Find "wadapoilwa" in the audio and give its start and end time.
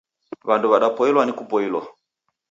0.71-1.25